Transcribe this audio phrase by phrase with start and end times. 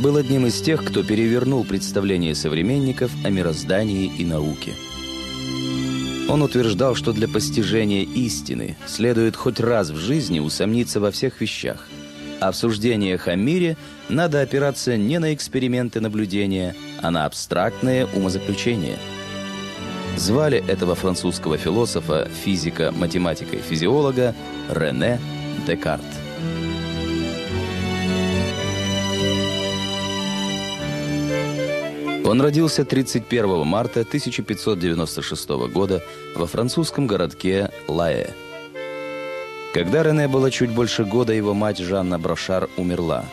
[0.00, 4.72] Был одним из тех, кто перевернул представление современников о мироздании и науке.
[6.26, 11.86] Он утверждал, что для постижения истины следует хоть раз в жизни усомниться во всех вещах,
[12.40, 13.76] а в суждениях о мире
[14.08, 18.96] надо опираться не на эксперименты наблюдения, а на абстрактные умозаключения.
[20.16, 24.34] Звали этого французского философа, физика, математика и физиолога
[24.70, 25.20] Рене
[25.66, 26.06] Декарт.
[32.24, 36.02] Он родился 31 марта 1596 года
[36.34, 38.34] во французском городке Лае.
[39.72, 43.24] Когда Рене было чуть больше года, его мать Жанна Брошар умерла.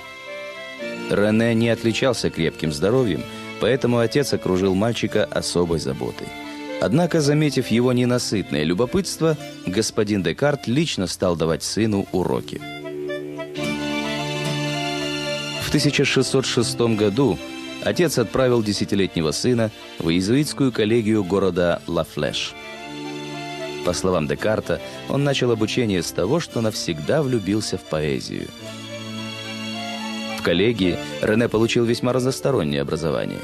[1.09, 3.23] Рене не отличался крепким здоровьем,
[3.59, 6.27] поэтому отец окружил мальчика особой заботой.
[6.79, 9.35] Однако, заметив его ненасытное любопытство,
[9.65, 12.61] господин Декарт лично стал давать сыну уроки.
[15.63, 17.37] В 1606 году
[17.87, 22.53] отец отправил десятилетнего сына в иезуитскую коллегию города Ла-Флеш.
[23.85, 28.47] По словам Декарта, он начал обучение с того, что навсегда влюбился в поэзию.
[30.37, 33.39] В коллегии Рене получил весьма разностороннее образование.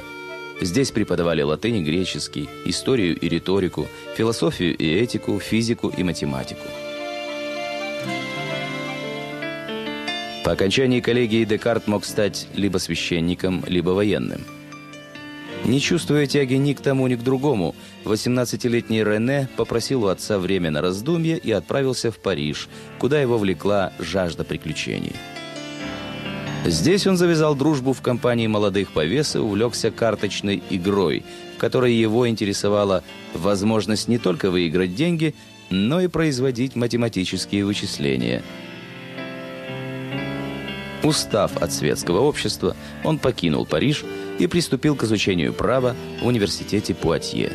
[0.61, 6.67] Здесь преподавали латынь и греческий, историю и риторику, философию и этику, физику и математику–
[10.44, 14.41] По окончании коллегии Декарт мог стать либо священником, либо военным.
[15.63, 20.69] Не чувствуя тяги ни к тому, ни к другому, 18-летний Рене попросил у отца время
[20.72, 22.67] на раздумье и отправился в Париж,
[23.00, 25.16] куда его влекла жажда приключений.
[26.66, 31.23] Здесь он завязал дружбу в компании молодых повес и увлекся карточной игрой,
[31.56, 33.01] в которой его интересовала
[33.34, 35.35] возможность не только выиграть деньги,
[35.69, 38.44] но и производить математические вычисления–
[41.03, 44.06] Устав от светского общества, он покинул Париж
[44.40, 47.52] и приступил к изучению права в университете Пуатье.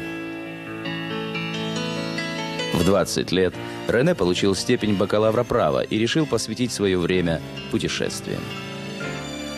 [2.75, 3.55] В 20 лет
[3.89, 8.43] Рене получил степень бакалавра права и решил посвятить свое время путешествиям.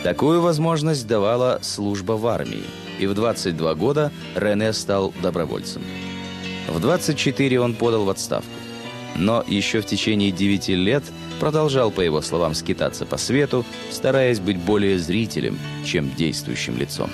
[0.03, 2.63] Такую возможность давала служба в армии,
[2.97, 5.83] и в 22 года Рене стал добровольцем.
[6.69, 8.49] В 24 он подал в отставку.
[9.17, 11.03] Но еще в течение 9 лет–
[11.41, 17.09] продолжал, по его словам, скитаться по свету, стараясь быть более зрителем, чем действующим лицом.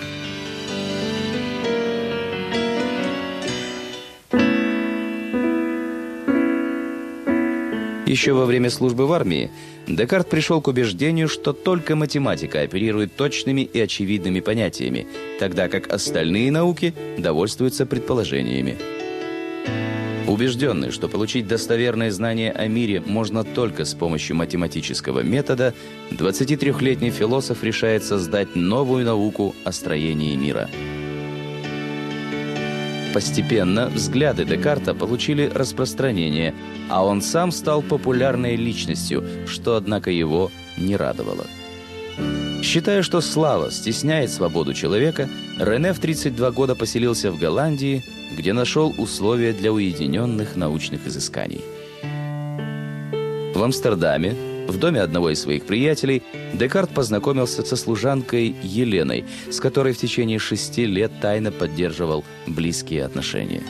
[8.06, 9.50] Еще во время службы в армии
[9.88, 15.08] Декарт пришел к убеждению, что только математика оперирует точными и очевидными понятиями,
[15.40, 18.78] тогда как остальные науки довольствуются предположениями.
[20.28, 25.74] Убежденный, что получить достоверные знания о мире можно только с помощью математического метода,
[26.12, 30.70] 23-летний философ решает создать новую науку о строении мира.
[33.14, 36.54] Постепенно взгляды Декарта получили распространение,
[36.90, 41.48] а он сам стал популярной личностью, что, однако, его не радовало.
[42.64, 45.30] Считая, что слава стесняет свободу человека,
[45.60, 48.04] Рене в 32 года поселился в Голландии,
[48.36, 51.62] где нашел условия для уединенных научных изысканий.
[53.54, 54.36] В Амстердаме,
[54.68, 56.22] в доме одного из своих приятелей,
[56.54, 63.64] Декарт познакомился со служанкой Еленой, с которой в течение шести лет тайно поддерживал близкие отношения.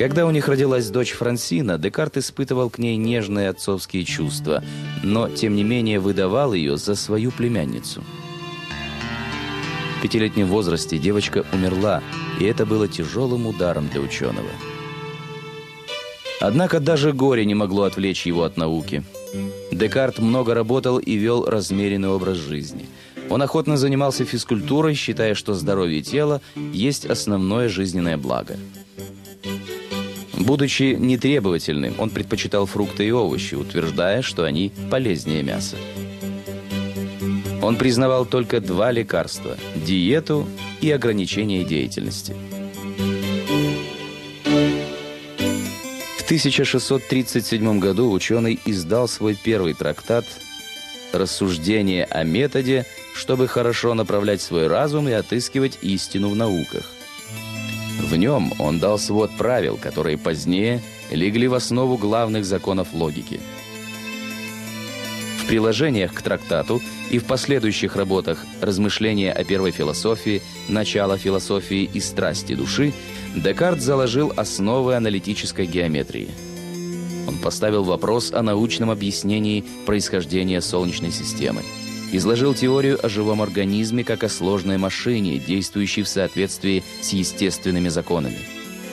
[0.00, 4.64] Когда у них родилась дочь Франсина, Декарт испытывал к ней нежные отцовские чувства,
[5.02, 8.02] но, тем не менее, выдавал ее за свою племянницу.
[9.98, 12.02] В пятилетнем возрасте девочка умерла,
[12.40, 14.48] и это было тяжелым ударом для ученого.
[16.40, 19.04] Однако даже горе не могло отвлечь его от науки.
[19.70, 22.86] Декарт много работал и вел размеренный образ жизни.
[23.28, 26.40] Он охотно занимался физкультурой, считая, что здоровье тела
[26.72, 28.56] есть основное жизненное благо–
[30.50, 35.76] Будучи нетребовательным, он предпочитал фрукты и овощи, утверждая, что они полезнее мяса.
[37.62, 40.48] Он признавал только два лекарства– диету
[40.80, 42.34] и ограничение деятельности.
[46.18, 50.24] В 1637 году ученый издал свой первый трактат
[51.12, 56.90] «Рассуждение о методе, чтобы хорошо направлять свой разум и отыскивать истину в науках».
[58.00, 60.80] В нем он дал свод правил, которые позднее
[61.10, 63.40] легли в основу главных законов логики.
[65.38, 66.80] В приложениях к трактату
[67.10, 72.92] и в последующих работах «Размышления о первой философии», «Начало философии и страсти души»
[73.34, 76.30] Декарт заложил основы аналитической геометрии.
[77.28, 81.62] Он поставил вопрос о научном объяснении происхождения Солнечной системы.
[82.12, 88.38] Изложил теорию о живом организме как о сложной машине, действующей в соответствии с естественными законами–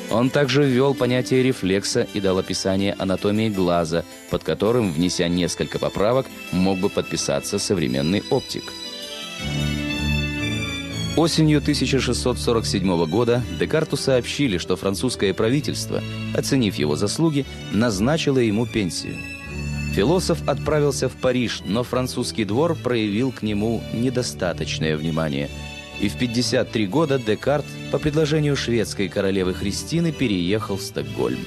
[0.10, 6.26] он также ввел понятие рефлекса и дал описание анатомии глаза, под которым, внеся несколько поправок,
[6.52, 8.64] мог бы подписаться современный оптик.
[11.18, 16.02] Осенью 1647 года Декарту сообщили, что французское правительство,
[16.36, 19.16] оценив его заслуги, назначило ему пенсию.
[19.98, 25.50] Философ отправился в Париж, но французский двор проявил к нему недостаточное внимание–
[26.00, 31.40] и в 53 года Декарт по предложению шведской королевы Христины переехал в Стокгольм.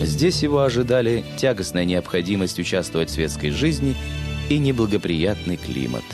[0.00, 3.94] Здесь его ожидали тягостная необходимость участвовать в светской жизни
[4.48, 6.04] и неблагоприятный климат.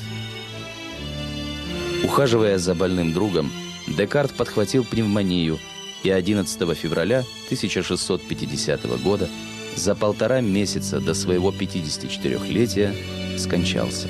[2.04, 3.50] Ухаживая за больным другом,
[3.86, 5.58] Декарт подхватил пневмонию
[6.02, 9.28] и 11 февраля 1650 года,
[9.76, 12.94] за полтора месяца до своего 54-летия,
[13.38, 14.08] скончался.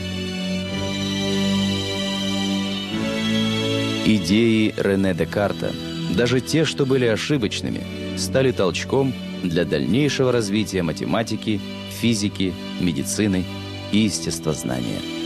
[4.07, 5.73] Идеи Рене Декарта,
[6.17, 7.83] даже те, что были ошибочными,
[8.17, 9.13] стали толчком
[9.43, 11.61] для дальнейшего развития математики,
[12.01, 13.45] физики, медицины
[13.93, 15.18] и естествознания.